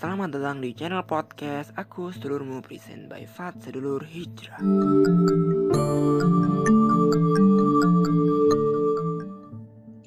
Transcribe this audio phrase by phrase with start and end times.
[0.00, 4.56] Selamat datang di channel podcast Aku Sedulurmu present by Fat Sedulur Hijrah.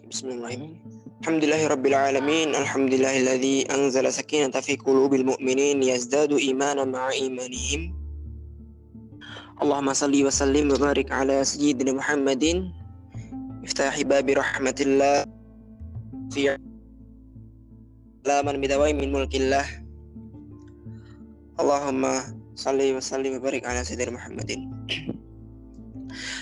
[0.09, 0.81] Bismillahirrahmanirrahim.
[1.21, 2.57] Alhamdulillahirrabbilalamin.
[2.57, 4.65] Alhamdulillahilladzi anzala sakinata
[9.61, 11.45] Allahumma salli wa sallim wa barik ala
[11.93, 12.73] Muhammadin.
[13.61, 15.29] Iftahi babi rahmatillah.
[16.33, 16.57] Fi
[18.25, 19.82] laman bidawai min mulkillah
[21.53, 24.73] Allahumma salli wa sallim wa barik ala sayyidina Muhammadin.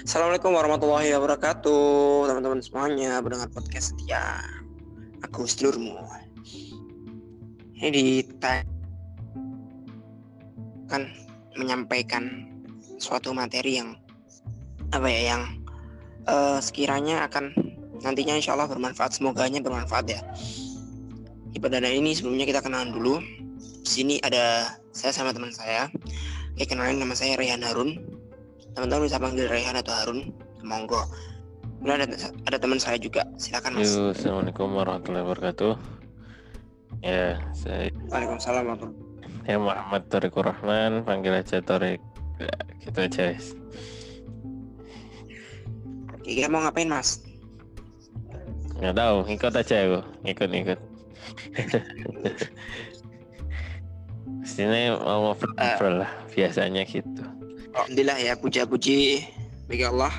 [0.08, 4.40] Assalamualaikum warahmatullahi wabarakatuh Teman-teman semuanya Pendengar podcast setia.
[5.24, 5.96] Aku sedulurmu
[7.80, 8.06] Ini di
[10.92, 11.08] Kan
[11.56, 12.52] Menyampaikan
[13.00, 13.96] Suatu materi yang
[14.92, 15.44] Apa ya yang
[16.28, 17.56] uh, Sekiranya akan
[18.04, 20.20] Nantinya insya Allah bermanfaat Semoganya bermanfaat ya.
[21.52, 23.20] Di perdana ini sebelumnya kita kenalan dulu.
[23.84, 25.88] Di sini ada saya sama teman saya.
[26.56, 28.00] Oke, kenalin nama saya Rehan Harun.
[28.76, 30.32] Teman-teman bisa panggil Rehan atau Harun.
[30.62, 31.04] Monggo.
[31.82, 33.26] Kemudian ada, ada teman saya juga.
[33.40, 33.92] Silakan Mas.
[33.92, 35.74] Yo, Assalamualaikum warahmatullahi wabarakatuh.
[37.02, 39.12] Ya, saya Waalaikumsalam warahmatullahi
[39.46, 42.02] ya Muhammad Torikur Rahman, panggil aja Torik.
[42.38, 43.34] Ya, gitu aja.
[43.34, 43.54] guys.
[46.18, 47.22] Oke, kita mau ngapain Mas?
[48.82, 50.00] Nggak tahu, ikut aja aku.
[50.26, 50.80] Ikut, ikut.
[54.42, 57.24] Pastinya mau ngobrol lah, biasanya gitu.
[57.72, 59.24] Alhamdulillah ya puja-puji
[59.70, 60.12] bagi Allah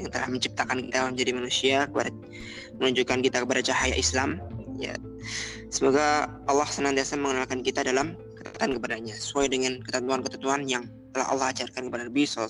[0.00, 2.10] yang telah menciptakan kita menjadi manusia kepada
[2.80, 4.40] menunjukkan kita kepada cahaya Islam.
[4.80, 4.96] Ya,
[5.68, 11.92] semoga Allah senantiasa mengenalkan kita dalam ketaatan kepadanya sesuai dengan ketentuan-ketentuan yang telah Allah ajarkan
[11.92, 12.48] kepada Nabi SAW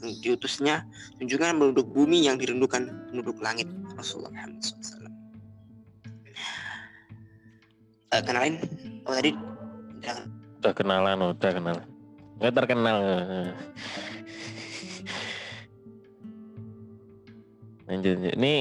[0.00, 0.88] yang diutusnya
[1.20, 5.12] tunjukkan penduduk bumi yang dirindukan penduduk langit Rasulullah Muhammad SAW.
[8.10, 8.58] Uh, kenalin,
[9.06, 9.36] oh tadi
[10.00, 10.26] jangan
[10.60, 11.86] Udah kenalan, udah kenalan.
[12.36, 12.98] Nggak terkenal.
[17.88, 18.34] Lanjut, lanjut.
[18.36, 18.54] Ini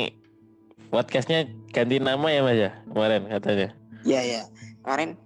[0.90, 3.70] podcastnya ganti nama ya mas ya kemarin katanya.
[4.08, 4.42] Ya ya
[4.84, 5.20] kemarin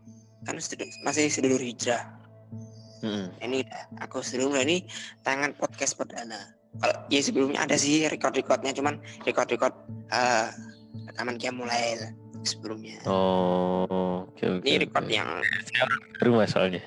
[0.50, 2.03] kan sedul- masih sedulur hijrah.
[3.06, 3.29] Mm-mm.
[3.38, 3.62] Ini
[4.02, 4.90] aku sedulur ini
[5.22, 6.57] tangan podcast perdana.
[6.81, 8.97] Kalau ya sebelumnya ada sih record-recordnya cuman
[9.29, 9.78] record-record
[10.09, 10.50] eh
[11.09, 12.11] rekaman kia mulai lah
[12.43, 12.99] sebelumnya.
[13.07, 14.65] Oh, oke oke.
[14.67, 15.13] Ini record oke.
[15.15, 15.29] yang
[16.19, 16.83] baru mas soalnya.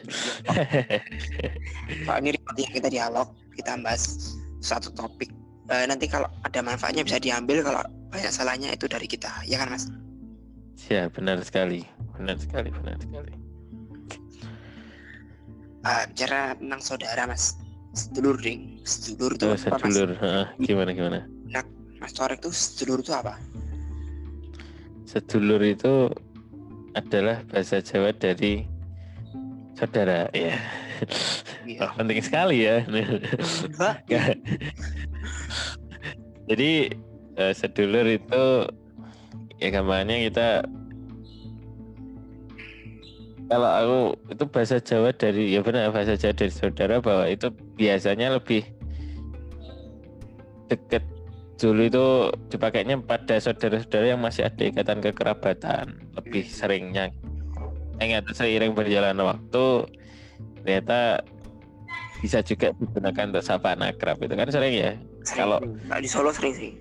[2.06, 5.32] Pak ini record yang kita dialog kita bahas satu topik.
[5.66, 7.82] Eh, nanti kalau ada manfaatnya bisa diambil kalau
[8.14, 9.90] banyak salahnya itu dari kita ya kan mas?
[10.86, 11.82] Ya benar sekali,
[12.14, 13.32] benar sekali, benar sekali.
[15.86, 17.58] Eh, bicara tentang saudara mas
[17.96, 19.96] sedulur ding sedulur itu Tuh apa mas?
[19.96, 21.20] Heeh, gimana gimana?
[21.96, 23.40] Mas Torek tuh sedulur itu apa?
[25.06, 26.10] Sedulur itu
[26.98, 28.66] adalah bahasa Jawa dari
[29.78, 30.58] saudara, ya.
[31.62, 31.78] Iya.
[31.86, 32.82] Oh, penting sekali ya.
[32.86, 34.06] Nggak.
[36.50, 36.70] Jadi
[37.36, 38.44] eh, sedulur itu
[39.58, 40.48] ya gambarnya kita
[43.46, 44.00] kalau aku
[44.34, 48.66] itu bahasa Jawa dari ya benar bahasa Jawa dari saudara bahwa itu biasanya lebih
[50.66, 51.02] deket
[51.56, 52.06] dulu itu
[52.52, 57.08] dipakainya pada saudara-saudara yang masih ada ikatan kekerabatan lebih seringnya.
[57.96, 59.64] Ingat seiring berjalannya waktu
[60.60, 61.24] ternyata
[62.20, 64.20] bisa juga digunakan untuk sapaan akrab.
[64.20, 64.92] Itu kan sering ya?
[65.32, 66.72] Kalau- Kalau di Solo sering sih.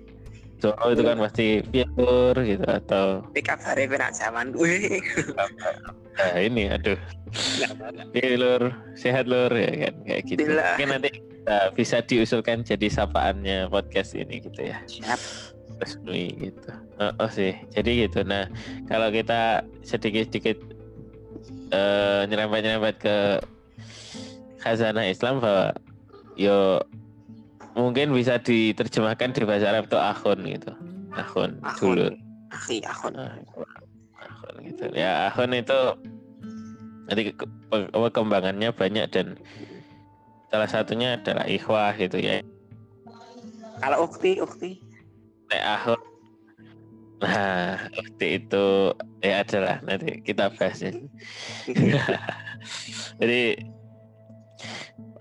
[0.56, 5.04] Solo itu kan pasti fitur gitu atau Pick up hari benar zaman gue.
[6.16, 6.96] nah ini aduh.
[8.16, 8.62] Iya lur
[8.96, 10.40] sehat lur ya kan kayak gitu.
[10.40, 10.72] Alhamdulillah.
[10.80, 11.10] mungkin nanti
[11.44, 14.80] uh, bisa diusulkan jadi sapaannya podcast ini gitu ya.
[14.88, 15.20] Siap.
[15.76, 16.72] resmi gitu.
[17.04, 17.52] Oh, oh sih.
[17.76, 18.24] Jadi gitu.
[18.24, 18.48] Nah
[18.88, 20.56] kalau kita sedikit sedikit
[21.76, 23.16] uh, nyerempet nyerempet ke
[24.64, 25.76] khazanah Islam bahwa
[26.40, 26.80] yo
[27.76, 30.72] mungkin bisa diterjemahkan di bahasa Arab itu akhun gitu
[31.12, 32.16] akhun dulur
[32.46, 32.78] Akhi.
[32.80, 33.36] Nah,
[34.22, 34.84] akun gitu.
[34.94, 35.78] Ya akun itu
[37.06, 39.26] nanti ke- pe- perkembangannya banyak dan
[40.48, 42.40] salah satunya adalah ikhwah gitu ya.
[43.82, 44.70] Kalau ukti, ukti.
[45.52, 46.00] Nek akun
[47.16, 48.92] Nah, waktu itu
[49.24, 50.92] ya adalah nanti kita bahas ya.
[53.20, 53.56] Jadi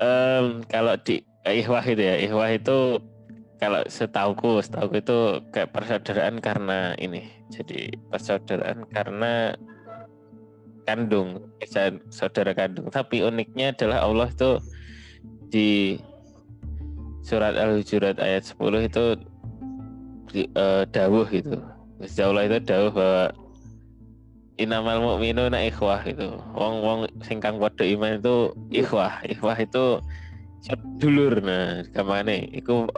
[0.03, 1.23] em, kalau di
[1.53, 2.77] ikhwah itu ya, ikhwah itu
[3.55, 5.19] kalau setauku, setauku itu
[5.53, 7.29] kayak persaudaraan karena ini.
[7.53, 9.55] Jadi persaudaraan karena
[10.85, 11.49] kandung,
[12.11, 12.91] saudara kandung.
[12.91, 14.51] Tapi uniknya adalah Allah itu
[15.49, 15.97] di
[17.25, 19.03] surat Al-Hujurat ayat 10 itu
[20.29, 21.57] di, eh, dawuh gitu.
[21.97, 23.25] Gusti Allah itu dawuh bahwa
[24.61, 26.37] inamal mukminu na ikhwah itu.
[26.53, 29.23] Wong wong sing kang padha iman itu ikhwah.
[29.25, 29.99] Ikhwah itu
[30.97, 32.41] dulur nah ke mana?
[32.49, 32.89] Iku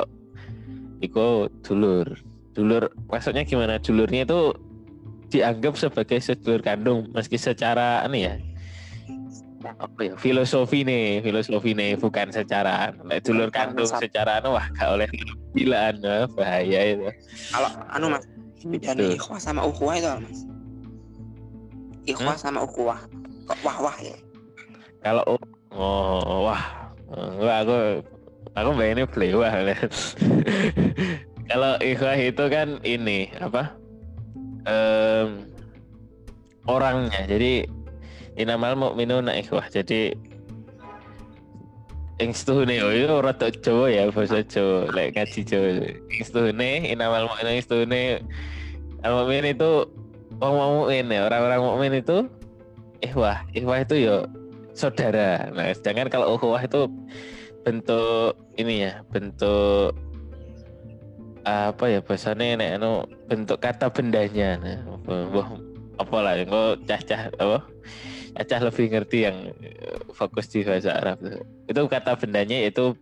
[1.04, 2.08] iku dulur.
[2.56, 3.78] Dulur maksudnya gimana?
[3.82, 4.56] Dulurnya itu
[5.28, 8.36] dianggap sebagai sedulur kandung meski secara ini ya
[9.68, 14.88] apa ya filosofi nih filosofi nih bukan secara nah, dulur kandung secara anu wah gak
[14.88, 15.10] oleh
[15.52, 16.00] bilaan
[16.38, 17.10] bahaya itu.
[17.52, 18.24] Kalau anu mas
[18.64, 20.40] bedanya ikhwah sama ukhuwah itu mas.
[22.08, 22.44] Ikhwah hmm?
[22.48, 23.00] sama ukhuwah.
[23.50, 24.16] Kok wah wah ya?
[25.04, 25.24] Kalau
[25.76, 28.04] oh wah Wah, aku
[28.52, 29.52] aku bayangin pelewah
[31.50, 33.72] kalau ikhwah itu kan ini apa?
[34.68, 35.48] Um,
[36.68, 37.24] orangnya.
[37.24, 37.64] Jadi
[38.36, 40.12] inamal mukminuna ikhwah jadi
[42.18, 45.68] ing stuhune oh itu rada Jawa ya bahasa Jawa lek ngaji Jawa.
[46.12, 48.20] Ing stuhune inamal mukminuna ing stuhune
[49.08, 49.88] al mukmin itu
[50.44, 51.32] orang mukmin ya.
[51.32, 52.18] Orang-orang mukmin itu
[53.00, 54.28] ikhwah ikhwah itu ya
[54.78, 55.50] saudara.
[55.50, 56.86] Nah, sedangkan kalau ukhuwah itu
[57.66, 59.98] bentuk ini ya, bentuk
[61.48, 62.92] apa ya bahasanya nek anu
[63.26, 64.60] bentuk kata bendanya.
[64.62, 64.78] Nah,
[65.34, 65.50] wah
[65.98, 67.66] apa lah engko cah-cah apa?
[68.38, 71.18] Cah lebih ngerti yang eh, fokus di bahasa Arab
[71.66, 71.82] itu.
[71.90, 72.94] Kata bendanya itu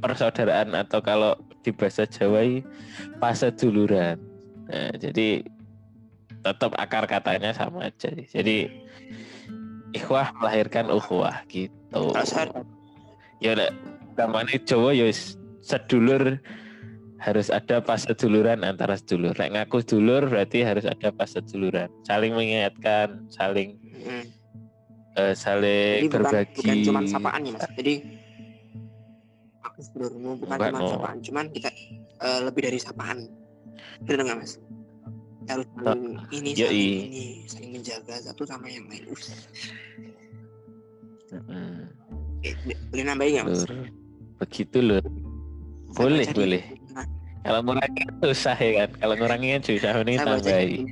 [0.00, 2.64] persaudaraan atau kalau di bahasa Jawa
[3.20, 4.16] fase duluran.
[4.70, 5.44] Nah, jadi
[6.40, 8.08] tetap akar katanya sama aja.
[8.14, 8.70] Jadi
[9.96, 12.12] ikhwah melahirkan ukhuwah gitu.
[13.38, 13.70] Ya udah
[14.18, 15.06] gamane Jawa ya
[15.62, 16.42] sedulur
[17.18, 19.34] harus ada pas seduluran antara sedulur.
[19.34, 21.90] Lek ngaku sedulur berarti harus ada pas seduluran.
[22.06, 24.24] Saling mengingatkan, saling hmm.
[25.18, 26.54] uh, saling Jadi berbagi.
[26.54, 27.66] Bukan, bukan cuma sapaan ya Mas.
[27.74, 27.94] Jadi
[29.66, 31.70] aku sedulurmu bukan cuma sapaan, cuman kita
[32.22, 33.18] uh, lebih dari sapaan.
[34.06, 34.52] Benar nggak Mas?
[35.48, 39.04] Harus saling ini saling ini saling menjaga satu sama yang lain.
[42.44, 42.54] Eh,
[42.92, 43.64] boleh nambahin nggak mas?
[44.38, 45.02] Begitu loh
[45.96, 46.62] boleh boleh.
[46.92, 47.06] Nah.
[47.42, 48.90] kalau ngurangin susah ya kan?
[49.00, 50.86] Kalau ngurangin susah ini tambahin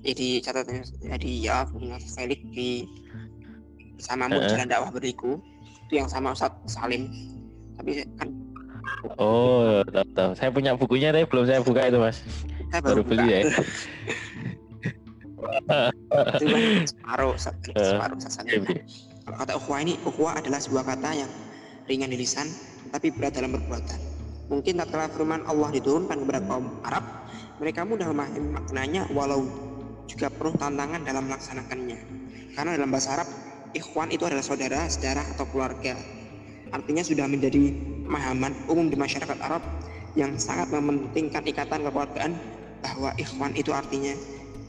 [0.00, 2.88] jadi catatannya jadi ya punya Felix di
[4.00, 4.48] sama uh.
[4.48, 5.36] jalan dakwah beriku.
[5.88, 7.12] Itu yang sama Ustaz Salim.
[7.76, 8.28] Tapi kan
[9.16, 10.30] Oh, tahu, tahu.
[10.36, 12.20] Saya punya bukunya tapi belum saya buka itu, Mas.
[12.70, 13.40] Saya baru, baru beli ya.
[16.86, 18.62] separuh, separuh sasanya.
[19.26, 21.30] Kalau kata ukhuwah ini, ukhuwah adalah sebuah kata yang
[21.90, 22.46] ringan di lisan,
[22.94, 23.98] tapi berat dalam perbuatan.
[24.50, 27.02] Mungkin tatkala firman Allah diturunkan kepada kaum Arab,
[27.58, 29.46] mereka mudah memahami maknanya walau
[30.06, 31.98] juga penuh tantangan dalam melaksanakannya.
[32.54, 33.28] Karena dalam bahasa Arab,
[33.74, 35.94] ikhwan itu adalah saudara, sejarah atau keluarga.
[36.70, 37.74] Artinya sudah menjadi
[38.06, 39.62] pemahaman umum di masyarakat Arab
[40.18, 42.34] yang sangat mementingkan ikatan kekeluargaan
[42.80, 44.12] bahwa ikhwan itu artinya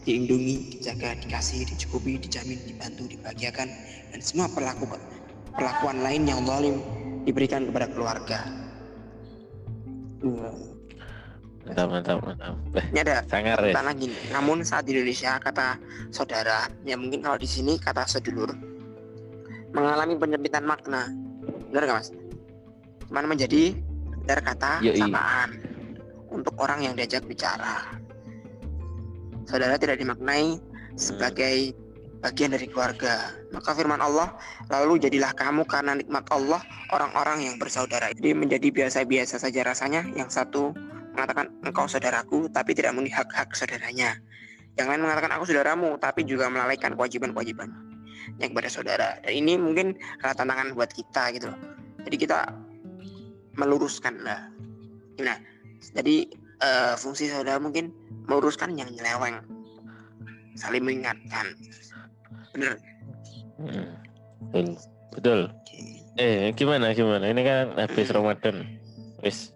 [0.03, 3.69] dilindungi, dijaga, dikasih, dicukupi, dijamin, dibantu, dibahagiakan
[4.11, 4.89] dan semua perlaku
[5.53, 6.81] perlakuan lain yang zalim
[7.23, 8.39] diberikan kepada keluarga.
[11.61, 12.53] Mantap, mantap, mantap.
[12.89, 13.81] Ini ada Sangar, ya?
[13.85, 14.09] lagi.
[14.33, 15.77] Namun saat di Indonesia kata
[16.09, 18.49] saudara, ya mungkin kalau di sini kata sedulur
[19.71, 21.13] mengalami penyempitan makna.
[21.69, 22.09] Benar nggak mas?
[23.07, 23.77] Cuman menjadi
[24.25, 24.99] dari kata Yoi.
[24.99, 25.49] sapaan
[26.33, 28.00] untuk orang yang diajak bicara
[29.45, 30.59] saudara tidak dimaknai
[30.95, 31.73] sebagai
[32.21, 33.33] bagian dari keluarga.
[33.49, 34.37] Maka firman Allah,
[34.69, 36.61] lalu jadilah kamu karena nikmat Allah
[36.93, 38.13] orang-orang yang bersaudara.
[38.13, 40.05] Jadi menjadi biasa-biasa saja rasanya.
[40.13, 40.71] Yang satu
[41.17, 44.21] mengatakan engkau saudaraku, tapi tidak memenuhi hak-hak saudaranya.
[44.77, 47.69] Yang lain mengatakan aku saudaramu, tapi juga melalaikan kewajiban-kewajiban
[48.39, 49.09] yang kepada saudara.
[49.25, 51.59] Dan ini mungkin adalah tantangan buat kita gitu loh.
[52.05, 52.39] Jadi kita
[53.59, 54.47] meluruskan lah.
[55.19, 55.37] Nah,
[55.91, 56.29] jadi
[56.61, 57.91] uh, fungsi saudara mungkin
[58.29, 59.41] meluruskan yang nyeleweng.
[60.55, 61.57] Saling mengingatkan.
[62.53, 62.77] Bener.
[63.57, 64.73] Hmm,
[65.13, 65.49] betul.
[65.63, 66.03] Okay.
[66.19, 67.29] eh gimana gimana?
[67.29, 68.67] Ini kan habis Ramadan.
[69.25, 69.55] Wis.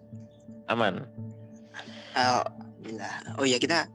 [0.66, 1.06] Aman?
[2.16, 2.42] Oh,
[3.38, 3.86] oh ya kita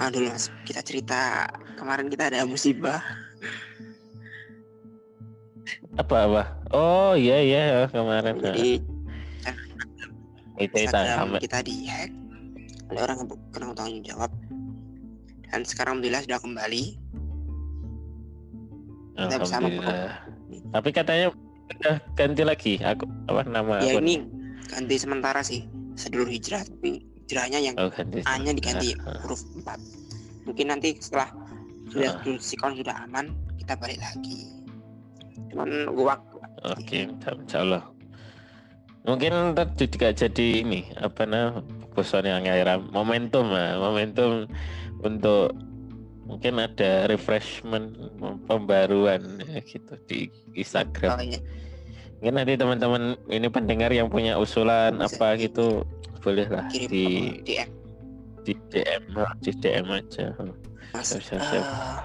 [0.00, 0.50] ah, dulu mas.
[0.66, 1.46] Kita cerita
[1.78, 2.98] kemarin kita ada musibah.
[6.00, 6.42] Apa apa?
[6.72, 8.42] Oh iya iya kemarin.
[8.42, 8.80] Jadi
[10.56, 10.88] itu
[11.36, 12.08] kita dihack
[12.92, 14.30] oleh orang yang kurang tanggung jawab.
[15.46, 16.84] Dan sekarang alhamdulillah sudah kembali.
[19.16, 19.66] Kita bersama
[20.70, 21.32] tapi katanya
[21.66, 24.22] udah ganti lagi aku apa nama ya ini
[24.70, 25.66] ganti sementara sih.
[25.96, 27.90] Sedulur hijrah tapi hijrahnya yang oh,
[28.28, 31.32] A nya diganti uh, huruf 4 mungkin nanti setelah
[31.90, 32.38] sudah uh.
[32.38, 34.52] sikon sudah aman kita balik lagi.
[35.50, 36.36] Cuman waktu.
[36.76, 37.82] Oke okay, insya Allah.
[39.06, 41.62] Mungkin juga jadi ini apa nah
[41.96, 42.44] bosan yang
[42.92, 44.44] momentum lah momentum
[45.00, 45.56] untuk
[46.26, 47.96] mungkin ada refreshment
[48.50, 51.16] pembaruan ya, gitu di Instagram.
[51.16, 51.40] Oh, iya.
[52.18, 55.86] Mungkin nanti teman-teman ini pendengar yang punya usulan Bisa apa gitu
[56.26, 57.06] boleh lah kirim di
[57.46, 57.70] DM
[58.42, 59.04] di DM
[59.38, 60.26] di DM aja.
[60.90, 61.14] Mas.
[61.14, 61.64] Siap, siap, siap.
[61.64, 61.98] Eh,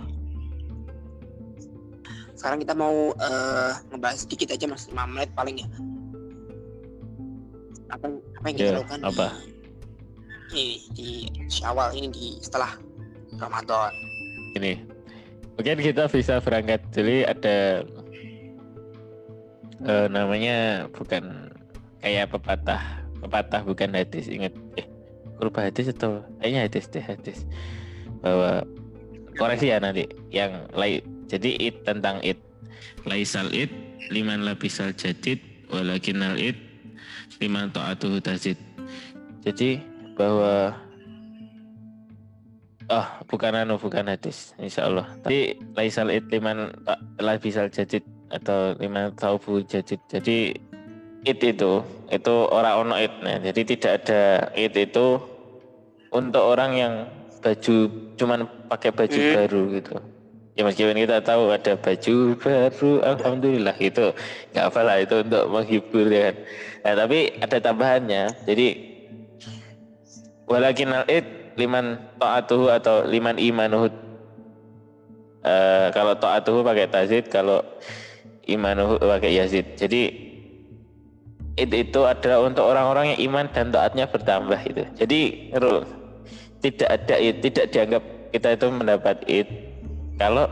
[2.38, 5.68] sekarang kita mau eh, ngebahas sedikit aja mas 5 menit paling ya.
[7.90, 9.28] Apa apa yang kita Ya, lakukan apa?
[10.52, 11.10] Di, di
[11.48, 12.76] Syawal ini di setelah
[13.40, 13.92] Ramadan.
[14.60, 14.74] Ini.
[15.56, 17.86] Mungkin kita bisa berangkat dulu ada
[19.88, 21.54] eh, namanya bukan
[22.02, 22.82] kayak pepatah
[23.22, 24.88] pepatah bukan hadis ingat eh
[25.38, 27.40] kurba hadis atau kayaknya hadis deh hadis.
[28.22, 28.68] Bahwa
[29.40, 31.02] koreksi ya nanti yang lain.
[31.32, 32.38] Jadi it tentang it
[33.08, 33.72] laisal it
[34.12, 35.40] liman lapisal jadid
[35.72, 36.60] walakinal it
[37.40, 38.60] liman ta'atuhu tazid.
[39.42, 39.91] Jadi
[40.22, 40.78] bahwa
[42.94, 48.78] oh bukan anu bukan hadis insya Allah tapi laisal it liman ta- lapisal jadid atau
[48.78, 50.54] liman taubu jadid jadi
[51.26, 51.82] it itu
[52.14, 54.22] itu orang ono it nah jadi tidak ada
[54.54, 55.18] it itu
[56.12, 56.94] untuk orang yang
[57.42, 57.76] baju
[58.20, 59.34] cuman pakai baju Hmm.
[59.34, 59.96] baru gitu.
[60.52, 64.12] Ya meskipun kita tahu ada baju baru alhamdulillah itu
[64.52, 66.36] nggak apa lah itu untuk menghibur ya kan.
[66.84, 68.24] Nah, tapi ada tambahannya.
[68.44, 68.68] Jadi
[70.52, 73.88] walakin al id liman ta'atuhu atau liman imanuhu.
[75.42, 77.64] Eh, kalau ta'atuhu pakai tazid kalau
[78.46, 79.80] imanuhu pakai yazid.
[79.80, 80.12] Jadi
[81.56, 84.84] id itu adalah untuk orang-orang yang iman dan taatnya bertambah itu.
[85.00, 85.20] Jadi
[85.56, 85.88] Rul,
[86.60, 88.04] tidak ada id tidak dianggap
[88.36, 89.48] kita itu mendapat id.
[90.20, 90.46] Kalau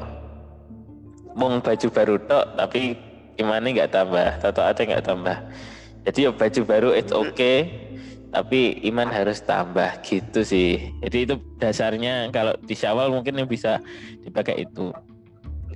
[1.37, 2.97] mung baju baru tok tapi
[3.37, 5.37] imannya nggak tambah taatnya nggak tambah.
[6.09, 7.69] Jadi ya baju baru it's okay
[8.29, 13.81] tapi iman harus tambah gitu sih jadi itu dasarnya kalau di syawal mungkin yang bisa
[14.21, 14.93] dipakai itu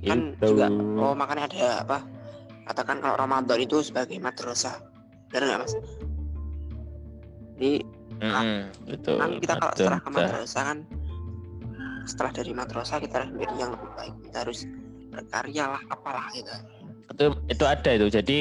[0.04, 0.60] Kan Gitu.
[0.60, 0.68] juga
[1.00, 1.98] oh makanya ada apa?
[2.68, 4.76] Katakan kalau Ramadan itu sebagai madrasah.
[5.32, 5.72] Benar nggak mas?
[7.56, 7.72] Jadi
[8.20, 8.56] Mm-mm,
[8.86, 10.78] betul kan kita kalau setelah ke madrasah kan
[12.04, 14.60] setelah dari madrasah kita harus menjadi yang lebih baik kita harus
[15.10, 16.52] berkarya lah apalah gitu
[17.10, 18.38] itu itu ada itu jadi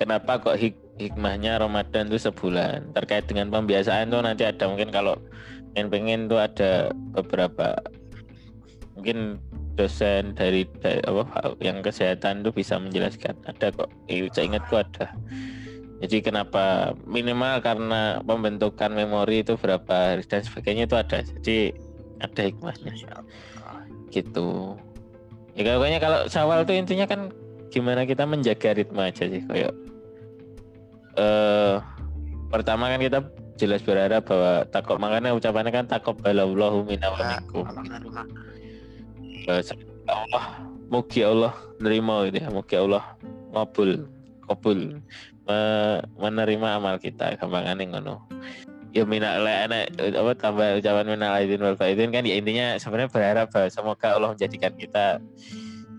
[0.00, 2.92] kenapa kok hik- hikmahnya Ramadan itu sebulan.
[2.92, 4.68] Terkait dengan pembiasaan tuh nanti ada.
[4.68, 5.16] Mungkin kalau
[5.72, 7.80] pengen pengen tuh ada beberapa
[8.98, 9.40] mungkin
[9.80, 13.32] dosen dari, dari apa yang kesehatan tuh bisa menjelaskan.
[13.48, 13.88] Ada kok.
[14.12, 15.16] Eh, saya ingatku ada.
[16.04, 16.92] Jadi kenapa?
[17.08, 21.24] Minimal karena pembentukan memori itu berapa hari dan sebagainya itu ada.
[21.24, 21.72] Jadi
[22.20, 22.92] ada hikmahnya.
[24.12, 24.76] Gitu.
[25.56, 27.32] Ya pokoknya kalau sawal tuh intinya kan
[27.70, 29.70] gimana kita menjaga ritme aja sih kayak
[31.20, 31.76] eh
[32.48, 33.18] pertama kan kita
[33.60, 37.64] jelas berharap bahwa takut makanya ucapannya kan takut balallahu minna wa Nah, minkum.
[40.08, 40.44] Allah
[40.90, 43.04] mugi Allah nerima gitu ya mugi Allah
[43.52, 44.08] ngabul
[44.48, 44.98] kabul
[45.46, 48.16] me- menerima amal kita gampangannya ngono.
[48.90, 53.46] Ya minal anak apa tambah ucapan minal aidin wal faidin kan ya intinya sebenarnya berharap
[53.54, 55.22] bahwa semoga Allah menjadikan kita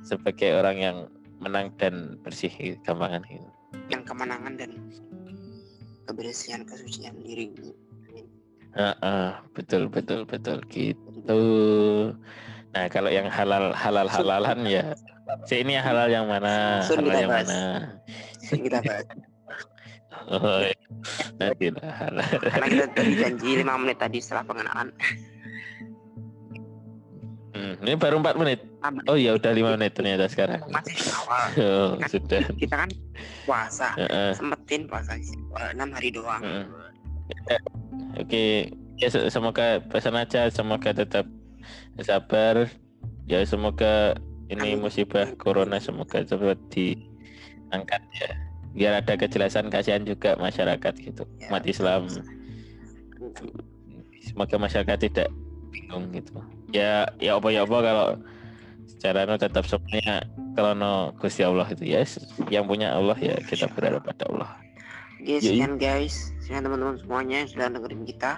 [0.03, 0.97] sebagai orang yang
[1.39, 2.51] menang dan bersih
[2.83, 3.47] gampangan gitu.
[3.87, 4.71] yang kemenangan dan
[6.11, 7.49] kebersihan kesucian diri
[8.71, 11.41] Heeh, betul betul betul gitu.
[12.71, 14.95] Nah kalau yang halal halal halalan ya,
[15.43, 17.51] si ini halal yang mana, Sun halal yang bahas.
[17.51, 17.63] mana.
[18.39, 19.05] Kita bahas
[20.31, 20.77] Oh, iya.
[21.41, 22.29] nanti lah halal.
[22.39, 24.87] karena kita tadi janji 5 menit tadi setelah pengenalan
[27.61, 28.59] Hmm, ini baru 4 menit.
[28.81, 29.05] Aman.
[29.05, 30.65] Oh ya udah lima menit ternyata sekarang.
[30.65, 32.41] masih awal Oh, sudah.
[32.57, 32.89] kita kan
[33.45, 36.41] puasa Heeh, sempetin puasa eh, enam hari doang.
[36.41, 37.57] Ya,
[38.17, 41.29] Oke, ya se- semoga pesan aja, semoga tetap
[42.01, 42.65] sabar.
[43.29, 44.17] Ya semoga
[44.49, 44.81] ini Amin.
[44.81, 48.29] musibah corona semoga cepat diangkat ya.
[48.73, 51.29] Biar ada kejelasan kasihan juga masyarakat gitu.
[51.37, 52.09] Ya, Umat Islam
[54.21, 55.29] semoga masyarakat tidak
[55.69, 56.35] bingung gitu.
[56.71, 58.07] Ya ya apa ya apa kalau
[58.87, 60.23] secara no tetap semuanya
[60.55, 62.03] kalau no Gusti Allah itu ya
[62.47, 64.49] yang punya Allah ya kita berharap pada Allah.
[65.21, 65.53] Oke, Yoi.
[65.53, 66.33] sekian guys.
[66.41, 68.31] Sekian teman-teman semuanya yang sudah dengerin kita.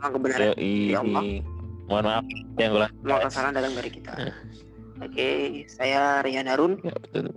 [0.00, 0.46] Memang kebenaran.
[0.56, 1.22] Ya Allah.
[1.86, 2.26] Mohon maaf
[2.58, 2.90] yang ulah.
[2.90, 4.12] semua kesalahan datang dari kita.
[4.18, 4.34] Eh.
[4.96, 5.28] Oke,
[5.68, 6.80] saya Rian Harun.
[6.82, 7.30] Ya, betul.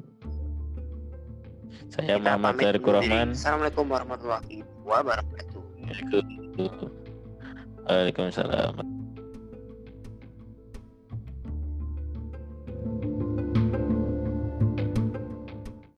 [1.92, 3.12] Saya Kita Muhammad pamit Tariq undur diri.
[3.12, 3.30] Rahman.
[3.36, 5.62] Assalamualaikum warahmatullahi wabarakatuh.
[7.86, 8.99] Waalaikumsalam.